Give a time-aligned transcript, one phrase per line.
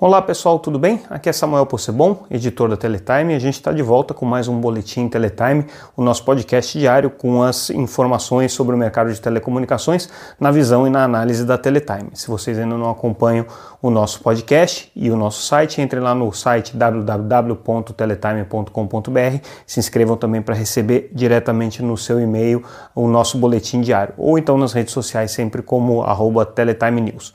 [0.00, 1.02] Olá pessoal, tudo bem?
[1.10, 4.46] Aqui é Samuel Possebon, editor da Teletime, e a gente está de volta com mais
[4.46, 10.08] um Boletim Teletime, o nosso podcast diário com as informações sobre o mercado de telecomunicações
[10.38, 12.10] na visão e na análise da Teletime.
[12.14, 13.44] Se vocês ainda não acompanham
[13.82, 20.40] o nosso podcast e o nosso site, entre lá no site www.teletime.com.br, se inscrevam também
[20.40, 22.62] para receber diretamente no seu e-mail
[22.94, 27.32] o nosso boletim diário, ou então nas redes sociais sempre como arroba Teletime News.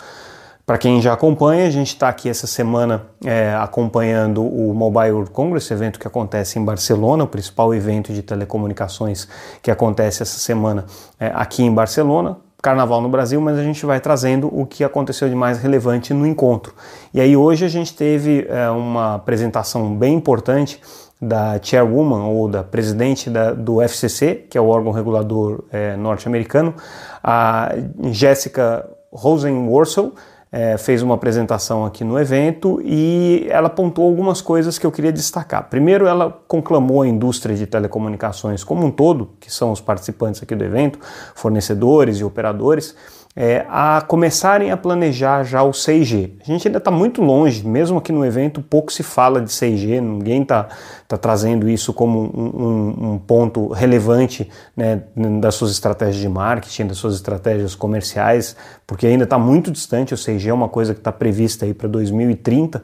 [0.65, 5.31] Para quem já acompanha, a gente está aqui essa semana é, acompanhando o Mobile World
[5.31, 9.27] Congress, evento que acontece em Barcelona, o principal evento de telecomunicações
[9.61, 10.85] que acontece essa semana
[11.19, 12.37] é, aqui em Barcelona.
[12.61, 16.25] Carnaval no Brasil, mas a gente vai trazendo o que aconteceu de mais relevante no
[16.25, 16.73] encontro.
[17.13, 20.79] E aí hoje a gente teve é, uma apresentação bem importante
[21.21, 26.73] da chairwoman ou da presidente da, do FCC, que é o órgão regulador é, norte-americano,
[27.21, 27.75] a
[28.11, 30.13] Jessica Rosenworcel,
[30.55, 35.11] é, fez uma apresentação aqui no evento e ela apontou algumas coisas que eu queria
[35.11, 35.67] destacar.
[35.67, 40.53] Primeiro, ela conclamou a indústria de telecomunicações como um todo, que são os participantes aqui
[40.53, 40.99] do evento,
[41.33, 42.95] fornecedores e operadores,
[43.35, 46.33] é, a começarem a planejar já o 6G.
[46.41, 49.99] A gente ainda está muito longe, mesmo aqui no evento pouco se fala de 6G,
[49.99, 50.67] ninguém está
[51.07, 55.03] tá trazendo isso como um, um, ponto relevante né,
[55.41, 60.17] das suas estratégias de marketing, das suas estratégias comerciais, porque ainda está muito distante, o
[60.17, 62.83] 6G é uma coisa que está prevista aí para 2030,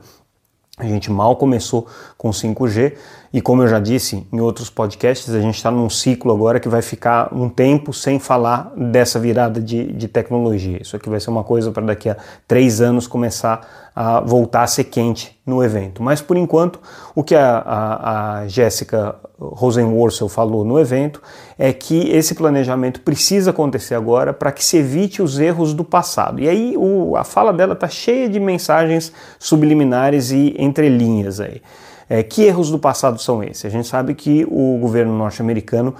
[0.80, 2.94] a gente mal começou com 5G
[3.31, 6.67] e, como eu já disse em outros podcasts, a gente está num ciclo agora que
[6.67, 10.81] vai ficar um tempo sem falar dessa virada de, de tecnologia.
[10.81, 14.67] Isso aqui vai ser uma coisa para daqui a três anos começar a voltar a
[14.67, 16.02] ser quente no evento.
[16.02, 16.80] Mas, por enquanto,
[17.13, 21.21] o que a, a, a Jéssica Rosenworcel falou no evento
[21.58, 26.39] é que esse planejamento precisa acontecer agora para que se evite os erros do passado.
[26.39, 31.61] E aí o, a fala dela está cheia de mensagens subliminares e entrelinhas aí.
[32.09, 33.64] É, que erros do passado são esses?
[33.65, 35.93] A gente sabe que o governo norte-americano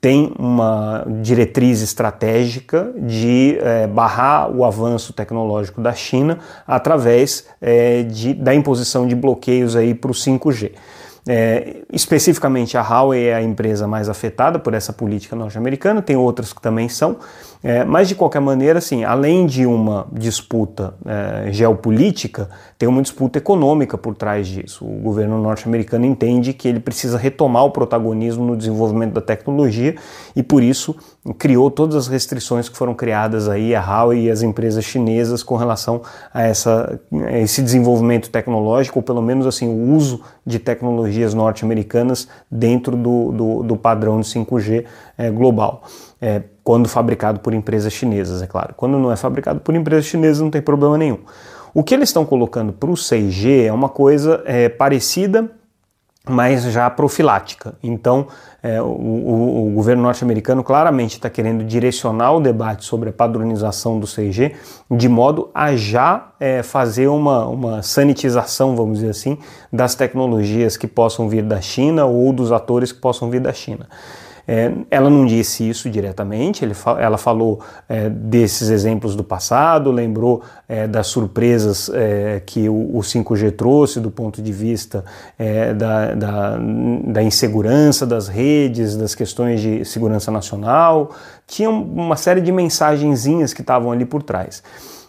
[0.00, 8.34] tem uma diretriz estratégica de é, barrar o avanço tecnológico da China através é, de,
[8.34, 10.72] da imposição de bloqueios para o 5G.
[11.26, 16.52] É, especificamente a Huawei é a empresa mais afetada por essa política norte-americana, tem outras
[16.52, 17.16] que também são,
[17.62, 23.38] é, mas de qualquer maneira, assim, além de uma disputa é, geopolítica, tem uma disputa
[23.38, 24.84] econômica por trás disso.
[24.84, 29.96] O governo norte-americano entende que ele precisa retomar o protagonismo no desenvolvimento da tecnologia
[30.36, 30.94] e por isso
[31.32, 35.56] criou todas as restrições que foram criadas aí a Huawei e as empresas chinesas com
[35.56, 36.02] relação
[36.32, 42.28] a, essa, a esse desenvolvimento tecnológico, ou pelo menos assim o uso de tecnologias norte-americanas
[42.50, 44.84] dentro do, do, do, padrão de 5G
[45.16, 45.84] é, global.
[46.20, 48.74] É, quando fabricado por empresas chinesas, é claro.
[48.76, 51.18] Quando não é fabricado por empresas chinesas, não tem problema nenhum.
[51.72, 55.50] O que eles estão colocando para o 6G é uma coisa é, parecida,
[56.28, 57.74] mas já profilática.
[57.82, 58.26] Então,
[58.62, 64.00] é, o, o, o, governo norte-americano claramente está querendo direcionar o debate sobre a padronização
[64.00, 64.54] do 6G
[64.90, 69.36] de modo a já é, fazer uma, uma sanitização, vamos dizer assim,
[69.70, 73.86] das tecnologias que possam vir da China ou dos atores que possam vir da China.
[74.46, 80.42] É, ela não disse isso diretamente, ele, ela falou é, desses exemplos do passado, lembrou
[80.68, 85.04] é, das surpresas é, que o, o, 5G trouxe do ponto de vista
[85.38, 86.58] é, da, da,
[87.06, 91.10] da, insegurança das redes, das questões de segurança nacional.
[91.46, 94.62] Tinha uma série de mensagenzinhas que estavam ali por trás.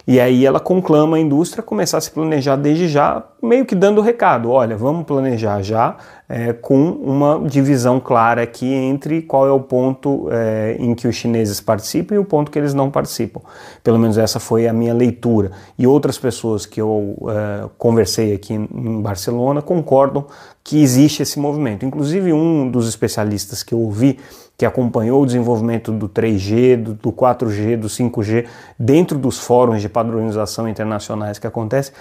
[0.07, 3.73] E aí ela conclama a indústria a começar a se planejar desde já, meio que
[3.73, 5.97] dando o recado: olha, vamos planejar já
[6.27, 11.15] é, com uma divisão clara aqui entre qual é o ponto é, em que os
[11.15, 13.41] chineses participam e o ponto que eles não participam.
[13.83, 15.51] Pelo menos essa foi a minha leitura.
[15.77, 20.25] E outras pessoas que eu é, conversei aqui em Barcelona concordam
[20.63, 21.85] que existe esse movimento.
[21.85, 24.17] Inclusive, um dos especialistas que eu ouvi
[24.57, 28.45] que acompanhou o desenvolvimento do 3G, do, do 4G, do 5G
[28.79, 31.91] dentro dos fóruns de padronização internacionais que acontece,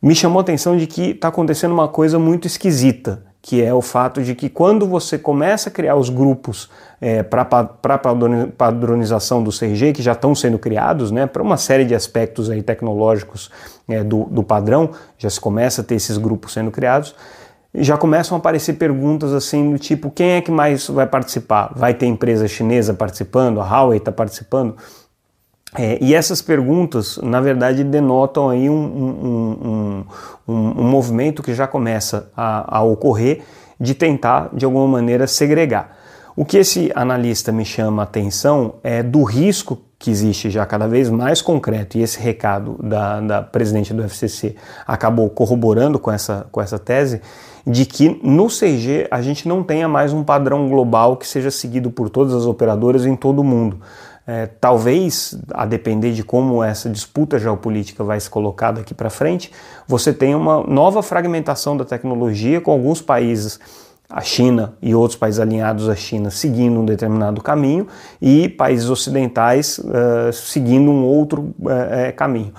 [0.00, 3.82] me chamou a atenção de que está acontecendo uma coisa muito esquisita, que é o
[3.82, 7.44] fato de que quando você começa a criar os grupos é, para
[8.56, 12.62] padronização do 6G, que já estão sendo criados, né, para uma série de aspectos aí
[12.62, 13.50] tecnológicos
[13.88, 17.16] é, do, do padrão, já se começa a ter esses grupos sendo criados,
[17.74, 21.72] já começam a aparecer perguntas assim do tipo quem é que mais vai participar?
[21.74, 23.60] Vai ter empresa chinesa participando?
[23.60, 24.76] A Huawei está participando?
[25.76, 30.04] É, e essas perguntas, na verdade, denotam aí um, um,
[30.46, 33.42] um, um movimento que já começa a, a ocorrer
[33.80, 35.96] de tentar, de alguma maneira, segregar.
[36.36, 40.88] O que esse analista me chama a atenção é do risco que existe já cada
[40.88, 46.46] vez mais concreto, e esse recado da, da presidente do FCC acabou corroborando com essa,
[46.50, 47.20] com essa tese,
[47.64, 51.90] de que no 6G a gente não tenha mais um padrão global que seja seguido
[51.90, 53.80] por todas as operadoras em todo o mundo.
[54.24, 59.50] É, talvez, a depender de como essa disputa geopolítica vai se colocar daqui para frente,
[59.86, 63.58] você tenha uma nova fragmentação da tecnologia com alguns países
[64.12, 67.88] a China e outros países alinhados à China seguindo um determinado caminho
[68.20, 72.52] e países ocidentais uh, seguindo um outro uh, caminho.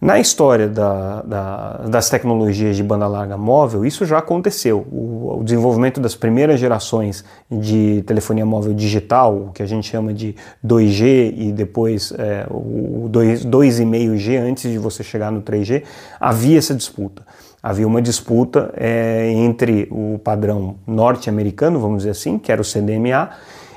[0.00, 4.86] Na história da, da, das tecnologias de banda larga móvel, isso já aconteceu.
[4.90, 10.14] O, o, desenvolvimento das primeiras gerações de telefonia móvel digital, o que a gente chama
[10.14, 15.82] de 2G e depois é, o 2,5G, antes de você chegar no 3G,
[16.18, 17.22] havia essa disputa.
[17.62, 23.28] Havia uma disputa é, entre o padrão norte-americano, vamos dizer assim, que era o CDMA,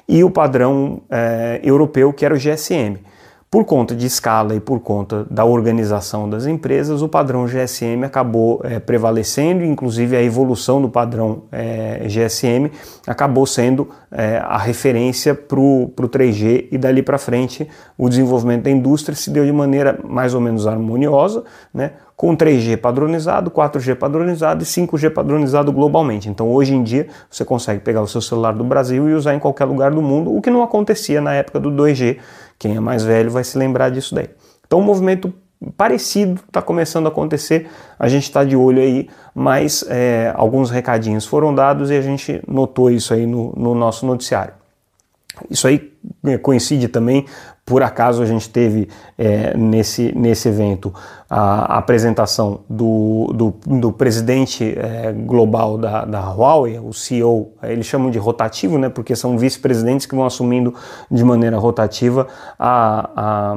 [0.07, 2.97] e o padrão é, europeu, que era o GSM.
[3.53, 8.59] Por conta de escala e por conta da organização das empresas, o padrão GSM acabou
[8.63, 12.71] é, prevalecendo, inclusive a evolução do padrão é, GSM
[13.05, 18.71] acabou sendo é, a referência para o 3G e dali para frente o desenvolvimento da
[18.71, 24.63] indústria se deu de maneira mais ou menos harmoniosa, né, com 3G padronizado, 4G padronizado
[24.63, 26.29] e 5G padronizado globalmente.
[26.29, 29.39] Então hoje em dia você consegue pegar o seu celular do Brasil e usar em
[29.39, 32.17] qualquer lugar do mundo, o que não acontecia na época do 2G
[32.57, 34.29] quem é mais velho vai se lembrar disso daí.
[34.65, 35.33] Então, um movimento
[35.77, 41.25] parecido está começando a acontecer, a gente está de olho aí, mas é, alguns recadinhos
[41.25, 44.53] foram dados e a gente notou isso aí no, no nosso noticiário.
[45.50, 45.92] Isso aí
[46.41, 47.25] coincide também,
[47.65, 50.94] por acaso a gente teve é, nesse, nesse evento
[51.29, 58.11] a, apresentação do, do, do presidente é, global da, da Huawei, o CEO, eles chamam
[58.11, 60.73] de rotativo, né, porque são vice-presidentes que vão assumindo
[61.09, 62.27] de maneira rotativa
[62.59, 63.55] a, a,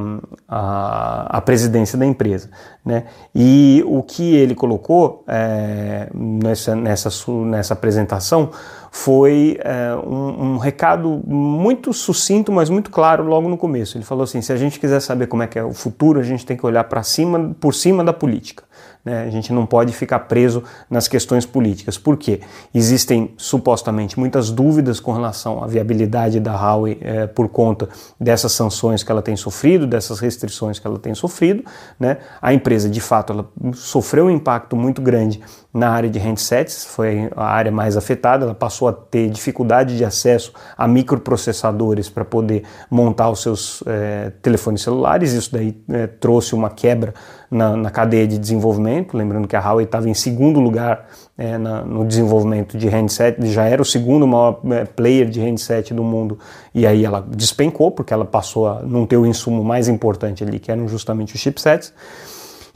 [0.48, 2.48] a, a, presidência da empresa.
[2.84, 3.04] Né?
[3.34, 7.10] E o que ele colocou é, nessa, nessa,
[7.44, 8.50] nessa apresentação
[8.96, 13.96] foi é, um, um, recado muito sucinto, mas muito claro logo no começo.
[13.96, 16.22] Ele falou assim: se a gente quiser saber como é que é o futuro, a
[16.22, 18.65] gente tem que olhar para cima, por cima da política.
[19.04, 19.22] Né?
[19.22, 21.96] A gente não pode ficar preso nas questões políticas.
[21.96, 22.40] Por quê?
[22.74, 27.88] Existem supostamente muitas dúvidas com relação à viabilidade da Huawei é, por conta
[28.20, 31.64] dessas sanções que ela tem sofrido, dessas restrições que ela tem sofrido.
[31.98, 32.18] Né?
[32.42, 35.40] A empresa, de fato, ela sofreu um impacto muito grande
[35.76, 40.06] na área de handsets, foi a área mais afetada, ela passou a ter dificuldade de
[40.06, 46.54] acesso a microprocessadores para poder montar os seus é, telefones celulares, isso daí é, trouxe
[46.54, 47.12] uma quebra
[47.50, 48.65] na, na, cadeia de desenvolvimento,
[49.12, 53.64] lembrando que a Huawei estava em segundo lugar é, na, no desenvolvimento de handset, já
[53.64, 56.38] era o segundo maior é, player de handset do mundo,
[56.74, 60.58] e aí ela despencou, porque ela passou a não ter o insumo mais importante ali,
[60.58, 61.92] que eram justamente os chipsets,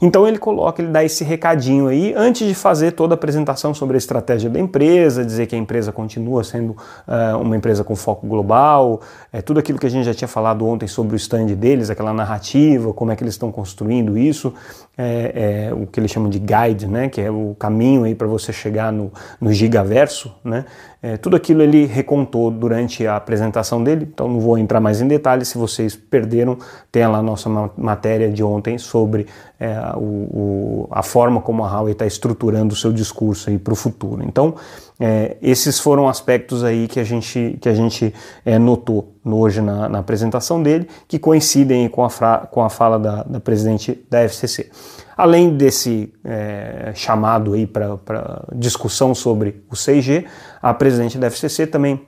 [0.01, 3.95] então ele coloca, ele dá esse recadinho aí antes de fazer toda a apresentação sobre
[3.95, 8.25] a estratégia da empresa, dizer que a empresa continua sendo uh, uma empresa com foco
[8.25, 8.99] global,
[9.31, 12.11] é, tudo aquilo que a gente já tinha falado ontem sobre o stand deles, aquela
[12.11, 14.51] narrativa, como é que eles estão construindo isso,
[14.97, 18.27] é, é, o que eles chamam de guide, né, que é o caminho aí para
[18.27, 20.65] você chegar no, no gigaverso, né,
[21.03, 25.07] é, tudo aquilo ele recontou durante a apresentação dele, então não vou entrar mais em
[25.07, 25.47] detalhes.
[25.47, 26.59] Se vocês perderam,
[26.91, 29.25] tem lá a nossa matéria de ontem sobre
[29.59, 33.75] é, o, o, a forma como a Huawei está estruturando o seu discurso para o
[33.75, 34.23] futuro.
[34.23, 34.53] Então,
[35.03, 38.13] é, esses foram aspectos aí que a gente, que a gente
[38.45, 43.23] é, notou hoje na, na, apresentação dele, que coincidem com a, com a fala da,
[43.23, 44.69] da presidente da FCC.
[45.17, 50.25] Além desse é, chamado aí para discussão sobre o 6G,
[50.61, 52.05] a presidente da FCC também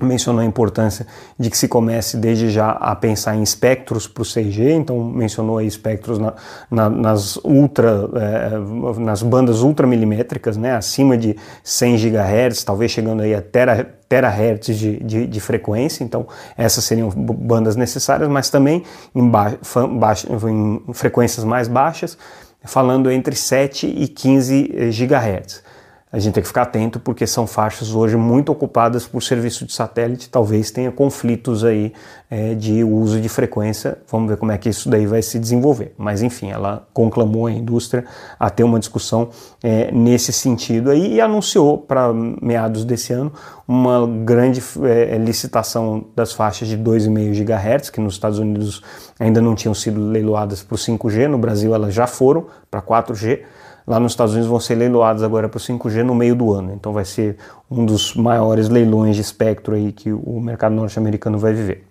[0.00, 1.06] mencionou a importância
[1.38, 5.58] de que se comece desde já a pensar em espectros para o 6G, então mencionou
[5.58, 6.34] aí espectros na,
[6.70, 13.34] na, nas ultra, é, nas bandas ultramilimétricas, né, acima de 100 GHz, talvez chegando aí
[13.34, 16.26] a tera, terahertz de, de, de, frequência, então
[16.56, 18.82] essas seriam bandas necessárias, mas também
[19.14, 19.54] em, ba
[20.48, 22.18] em frequências mais baixas,
[22.64, 25.65] falando entre 7 e 15 GHz
[26.12, 29.72] a gente tem que ficar atento porque são faixas hoje muito ocupadas por serviço de
[29.72, 31.92] satélite, talvez tenha conflitos aí
[32.30, 35.92] é, de uso de frequência, vamos ver como é que isso daí vai se desenvolver.
[35.98, 38.04] Mas enfim, ela conclamou a indústria
[38.38, 39.30] a ter uma discussão
[39.62, 43.32] é, nesse sentido aí e anunciou para meados desse ano
[43.66, 48.80] uma grande é, licitação das faixas de 2,5 GHz, que nos Estados Unidos
[49.18, 53.40] ainda não tinham sido leiloadas para o 5G, no Brasil elas já foram para 4G,
[53.86, 56.72] lá nos Estados Unidos vão ser leiloados agora para o 5G no meio do ano.
[56.72, 57.36] Então vai ser
[57.70, 61.86] um dos maiores leilões de espectro aí que o mercado norte-americano vai viver.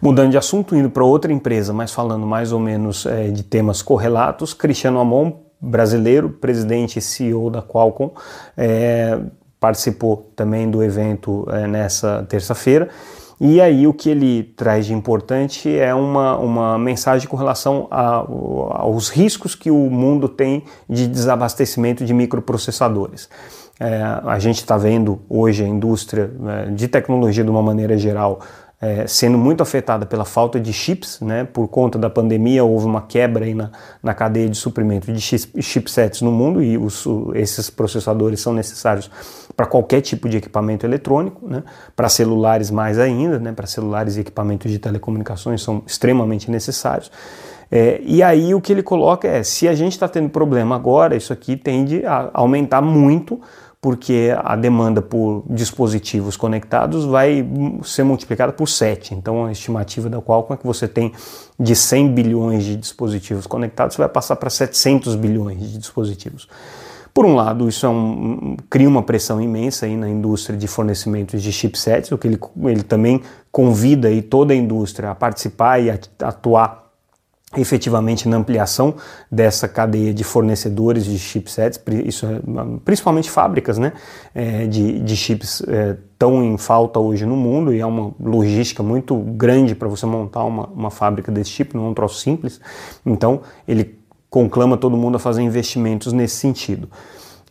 [0.00, 3.80] Mudando de assunto, indo para outra empresa, mas falando mais ou menos é, de temas
[3.80, 8.10] correlatos, Cristiano Amon, brasileiro, presidente e CEO da Qualcomm,
[8.56, 9.18] é,
[9.58, 12.90] participou também do evento é, nessa terça-feira.
[13.40, 18.24] E aí o que ele traz de importante é uma, uma mensagem com relação a,
[18.80, 23.28] aos riscos que o mundo tem de desabastecimento de microprocessadores.
[23.80, 28.40] É, a gente está vendo hoje a indústria né, de tecnologia de uma maneira geral
[28.84, 31.44] é, sendo muito afetada pela falta de chips, né?
[31.44, 33.70] Por conta da pandemia houve uma quebra aí na,
[34.02, 39.10] na cadeia de suprimento de chipsets no mundo e os, esses processadores são necessários
[39.56, 41.62] para qualquer tipo de equipamento eletrônico, né?
[41.96, 43.52] Para celulares mais ainda, né?
[43.52, 47.10] Para celulares e equipamentos de telecomunicações são extremamente necessários.
[47.70, 51.16] É, e aí o que ele coloca é, se a gente está tendo problema agora,
[51.16, 53.40] isso aqui tende a aumentar muito
[53.84, 57.46] porque a demanda por dispositivos conectados vai
[57.82, 59.12] ser multiplicada por 7.
[59.14, 61.12] Então, a estimativa da Qualcomm é que você tem
[61.60, 66.48] de 100 bilhões de dispositivos conectados, você vai passar para 700 bilhões de dispositivos.
[67.12, 71.36] Por um lado, isso é um, cria uma pressão imensa aí na indústria de fornecimento
[71.36, 73.20] de chipsets, o que ele, ele também
[73.52, 76.83] convida aí toda a indústria a participar e a atuar
[77.56, 78.94] efetivamente na ampliação
[79.30, 82.40] dessa cadeia de fornecedores de chipsets, isso é,
[82.84, 83.92] principalmente fábricas né,
[84.34, 88.82] é, de, de chips é, tão em falta hoje no mundo e é uma logística
[88.82, 92.60] muito grande para você montar uma, uma fábrica desse tipo, não é um troço simples.
[93.04, 93.98] Então ele
[94.30, 96.88] conclama todo mundo a fazer investimentos nesse sentido.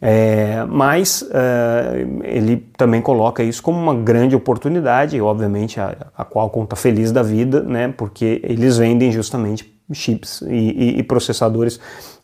[0.05, 6.65] É, mas é, ele também coloca isso como uma grande oportunidade, obviamente a, a Qualcomm
[6.65, 11.79] está feliz da vida, né, porque eles vendem justamente chips e, e, e processadores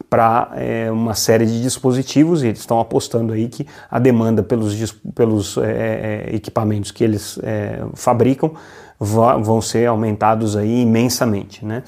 [0.10, 4.92] para é, uma série de dispositivos e eles estão apostando aí que a demanda pelos,
[5.14, 8.52] pelos é, equipamentos que eles é, fabricam
[9.00, 11.84] vão ser aumentados aí imensamente, né?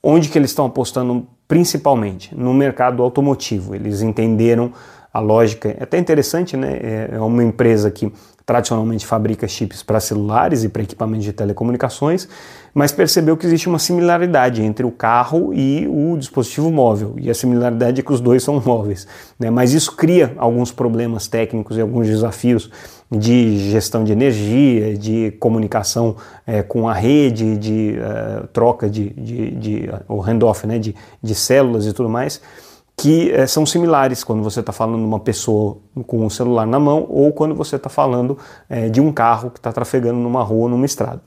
[0.00, 2.32] Onde que eles estão apostando principalmente?
[2.32, 3.74] No mercado automotivo.
[3.74, 4.72] Eles entenderam
[5.12, 6.78] a lógica, é até interessante, né?
[6.80, 8.12] É, é uma empresa que
[8.50, 12.28] tradicionalmente fabrica chips para celulares e para equipamentos de telecomunicações,
[12.74, 17.34] mas percebeu que existe uma similaridade entre o carro e o dispositivo móvel, e a
[17.34, 19.06] similaridade é que os dois são móveis.
[19.38, 19.50] Né?
[19.50, 22.68] Mas isso cria alguns problemas técnicos e alguns desafios
[23.08, 29.50] de gestão de energia, de comunicação é, com a rede, de uh, troca de, de,
[29.52, 30.76] de uh, o handoff né?
[30.76, 30.92] de,
[31.22, 32.40] de células e tudo mais
[33.00, 36.78] que é, são similares quando você está falando de uma pessoa com um celular na
[36.78, 38.36] mão ou quando você está falando
[38.68, 41.22] é, de um carro que está trafegando numa rua, numa estrada.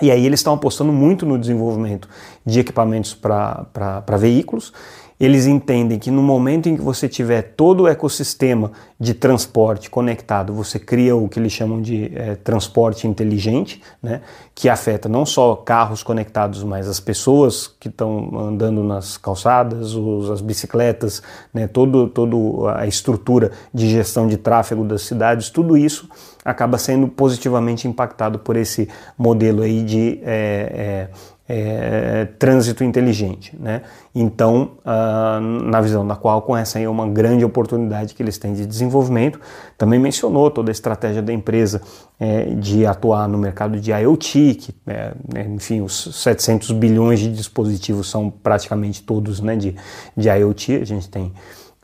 [0.00, 2.08] E aí eles estão apostando muito no desenvolvimento
[2.46, 4.72] de equipamentos para veículos
[5.18, 10.52] eles entendem que no momento em que você tiver todo o ecossistema de transporte conectado,
[10.52, 14.20] você cria o que eles chamam de é, transporte inteligente, né,
[14.54, 20.30] que afeta não só carros conectados, mas as pessoas que estão andando nas calçadas, os,
[20.30, 26.08] as bicicletas, né, todo, todo a estrutura de gestão de tráfego das cidades, tudo isso
[26.44, 31.10] acaba sendo positivamente impactado por esse modelo aí de é, é,
[31.48, 33.56] é, trânsito inteligente.
[33.58, 33.82] Né?
[34.14, 38.66] Então, uh, na visão da Qualcomm, essa é uma grande oportunidade que eles têm de
[38.66, 39.40] desenvolvimento.
[39.78, 41.80] Também mencionou toda a estratégia da empresa
[42.18, 45.12] é, de atuar no mercado de IoT, que, é,
[45.54, 49.76] enfim, os 700 bilhões de dispositivos são praticamente todos né, de,
[50.16, 50.76] de IoT.
[50.76, 51.32] A gente tem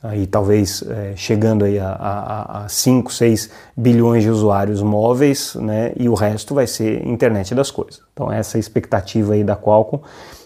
[0.03, 6.15] aí talvez é, chegando aí a, 5, 6 bilhões de usuários móveis, né, e o
[6.15, 8.01] resto vai ser internet das coisas.
[8.13, 10.03] Então essa é a expectativa aí da Qualcomm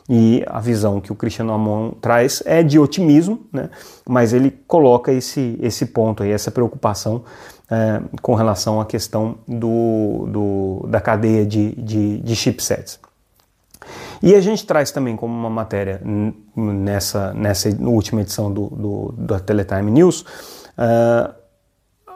[0.09, 3.71] e a visão que o Cristiano Amon traz é de otimismo, né,
[4.07, 7.25] mas ele coloca esse, esse ponto aí, essa preocupação
[7.71, 13.01] é, com relação à questão do, do da cadeia de, de, de chipsets.
[14.23, 16.01] E a gente traz também como uma matéria
[16.55, 21.35] nessa, nessa última edição do, do, da Teletime News uh,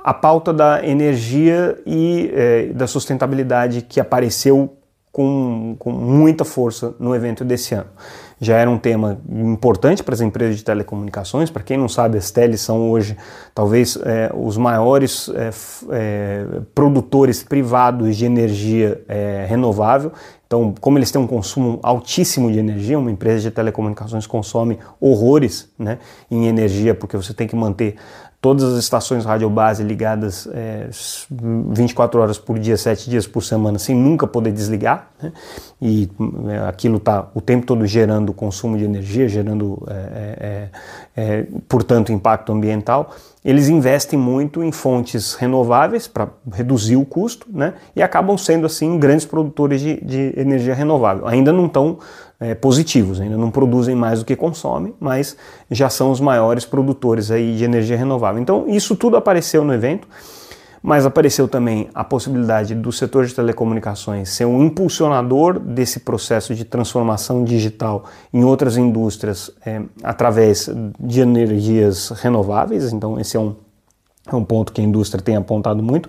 [0.03, 4.79] a pauta da energia e eh, da sustentabilidade que apareceu
[5.13, 7.91] com, com muita força no evento desse ano
[8.41, 11.51] já era um tema importante para as empresas de telecomunicações.
[11.51, 13.17] Para quem não sabe, as teles são hoje
[13.55, 15.51] talvez é, os maiores é,
[15.91, 20.13] é, produtores privados de energia é, renovável.
[20.47, 25.71] Então, como eles têm um consumo altíssimo de energia, uma empresa de telecomunicações consome horrores
[25.79, 25.99] né,
[26.31, 27.97] em energia, porque você tem que manter
[28.41, 30.89] todas as estações radiobase ligadas é,
[31.31, 35.33] 24 horas por dia, 7 dias por semana, sem nunca poder desligar, né?
[35.81, 36.09] e
[36.49, 40.71] é, aquilo está o tempo todo gerando consumo de energia, gerando, é,
[41.17, 43.15] é, é, portanto, impacto ambiental.
[43.43, 47.73] Eles investem muito em fontes renováveis para reduzir o custo né?
[47.97, 51.27] e acabam sendo, assim, grandes produtores de, de energia renovável.
[51.27, 51.99] Ainda não estão
[52.39, 55.37] é, positivos, ainda não produzem mais do que consomem, mas
[55.71, 58.43] já são os maiores produtores aí de energia renovável.
[58.43, 60.07] Então, isso tudo apareceu no evento,
[60.83, 66.65] mas apareceu também a possibilidade do setor de telecomunicações ser um impulsionador desse processo de
[66.65, 70.69] transformação digital em outras indústrias é, através
[70.99, 72.93] de energias renováveis.
[72.93, 73.55] Então, esse é um,
[74.27, 76.09] é um ponto que a indústria tem apontado muito.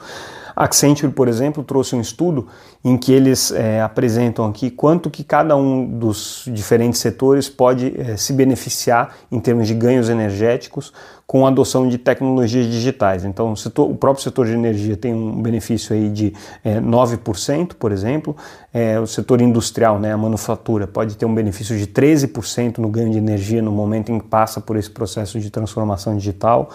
[0.55, 2.47] Accenture, por exemplo, trouxe um estudo
[2.83, 8.17] em que eles é, apresentam aqui quanto que cada um dos diferentes setores pode é,
[8.17, 10.91] se beneficiar em termos de ganhos energéticos
[11.31, 13.23] com a adoção de tecnologias digitais.
[13.23, 17.75] Então, o, setor, o próprio setor de energia tem um benefício aí de é, 9%,
[17.79, 18.35] por exemplo.
[18.73, 23.11] É, o setor industrial, né, a manufatura, pode ter um benefício de 13% no ganho
[23.11, 26.69] de energia no momento em que passa por esse processo de transformação digital.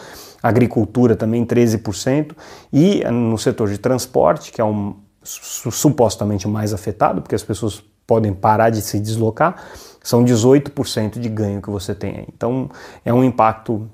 [0.49, 2.33] Agricultura também 13%.
[2.73, 8.33] E no setor de transporte, que é um supostamente mais afetado, porque as pessoas podem
[8.33, 9.57] parar de se deslocar,
[10.03, 12.26] são 18% de ganho que você tem.
[12.33, 12.71] Então,
[13.05, 13.91] é um impacto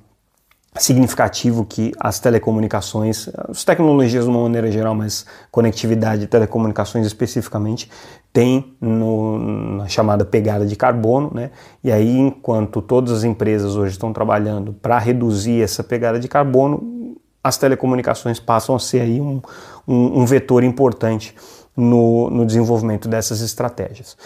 [0.79, 7.91] significativo que as telecomunicações, as tecnologias de uma maneira geral, mas conectividade e telecomunicações especificamente,
[8.33, 11.51] tem no, na chamada pegada de carbono, né?
[11.85, 17.19] E aí, enquanto todas as empresas hoje estão trabalhando para reduzir essa pegada de carbono,
[17.45, 19.43] as telecomunicações passam a ser aí um,
[19.87, 21.35] um, um vetor importante
[21.77, 24.17] no, no desenvolvimento dessas estratégias.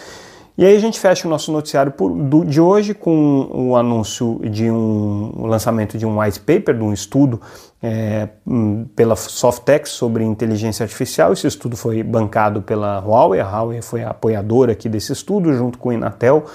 [0.58, 4.40] E aí a gente fecha o nosso noticiário por, do, de hoje com o anúncio
[4.50, 7.40] de um o lançamento de um white paper, de um estudo
[7.82, 11.32] é, hum, pela Softex sobre inteligência artificial.
[11.32, 15.76] Esse estudo foi bancado pela Huawei, a Huawei foi a apoiadora aqui desse estudo, junto
[15.76, 16.46] com o Inatel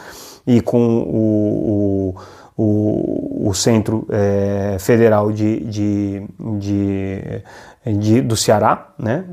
[0.47, 2.15] e com o,
[2.57, 6.27] o, o, o Centro é, Federal de, de,
[6.57, 7.43] de,
[7.85, 9.25] de, do Ceará, né?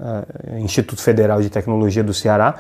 [0.59, 2.57] Instituto Federal de Tecnologia do Ceará.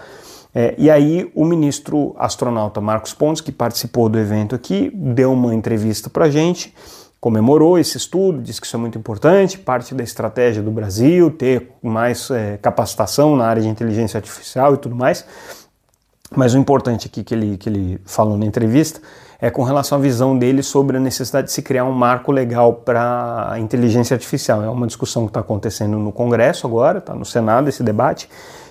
[0.55, 5.55] É, e aí o ministro astronauta Marcos Pontes, que participou do evento aqui, deu uma
[5.55, 6.75] entrevista para a gente,
[7.20, 11.73] comemorou esse estudo, disse que isso é muito importante, parte da estratégia do Brasil, ter
[11.83, 15.25] mais é, capacitação na área de inteligência artificial e tudo mais.
[16.35, 19.01] Mas o importante aqui que ele, que ele falou na entrevista
[19.40, 22.75] é com relação à visão dele sobre a necessidade de se criar um marco legal
[22.75, 24.62] para a inteligência artificial.
[24.62, 28.29] É uma discussão que está acontecendo no Congresso agora, está no Senado esse debate,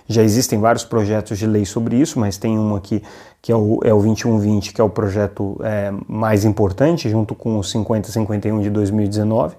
[0.08, 3.04] já existem vários projetos de lei sobre isso, mas tem um aqui
[3.42, 7.58] que é o, é o 2120, que é o projeto é, mais importante, junto com
[7.60, 9.56] o 5051 de 2019.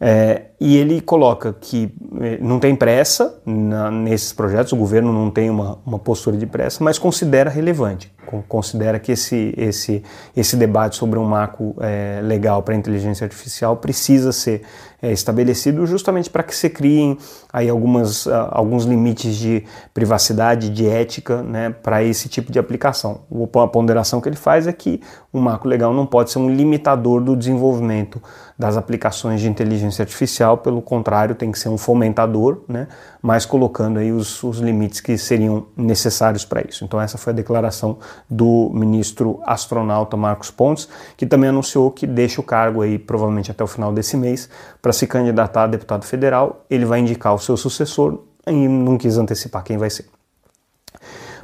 [0.00, 5.30] É, e ele coloca que é, não tem pressa na, nesses projetos, o governo não
[5.30, 8.12] tem uma, uma postura de pressa, mas considera relevante,
[8.48, 10.02] considera que esse, esse,
[10.36, 14.62] esse debate sobre um marco é, legal para a inteligência artificial precisa ser
[15.00, 17.16] é, estabelecido justamente para que se criem
[17.52, 23.20] aí algumas, uh, alguns limites de privacidade, de ética né, para esse tipo de aplicação.
[23.62, 25.00] A ponderação que ele faz é que
[25.32, 28.20] um marco legal não pode ser um limitador do desenvolvimento
[28.58, 32.88] das aplicações de inteligência artificial, pelo contrário, tem que ser um fomentador, né,
[33.20, 36.84] mas colocando aí os, os limites que seriam necessários para isso.
[36.84, 42.40] Então essa foi a declaração do ministro astronauta Marcos Pontes, que também anunciou que deixa
[42.40, 44.48] o cargo aí provavelmente até o final desse mês
[44.80, 46.64] para se candidatar a deputado federal.
[46.70, 50.06] Ele vai indicar o seu sucessor e não quis antecipar quem vai ser.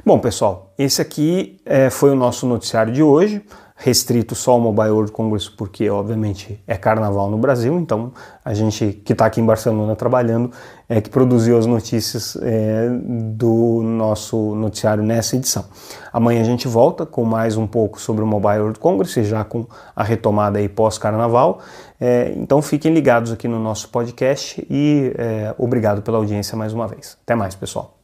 [0.05, 3.43] Bom, pessoal, esse aqui é, foi o nosso noticiário de hoje
[3.77, 8.93] restrito só ao Mobile World Congress, porque obviamente é carnaval no Brasil, então a gente
[9.03, 10.49] que está aqui em Barcelona trabalhando
[10.87, 15.65] é que produziu as notícias é, do nosso noticiário nessa edição.
[16.13, 19.65] Amanhã a gente volta com mais um pouco sobre o Mobile World Congress, já com
[19.93, 21.59] a retomada aí pós-carnaval.
[21.99, 26.87] É, então fiquem ligados aqui no nosso podcast e é, obrigado pela audiência mais uma
[26.87, 27.17] vez.
[27.23, 27.94] Até mais, pessoal.